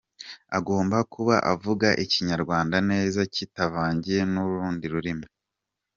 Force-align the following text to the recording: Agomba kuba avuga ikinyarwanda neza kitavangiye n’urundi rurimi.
Agomba 0.57 0.97
kuba 1.13 1.35
avuga 1.53 1.87
ikinyarwanda 2.03 2.77
neza 2.91 3.19
kitavangiye 3.33 4.21
n’urundi 4.31 4.85
rurimi. 4.93 5.25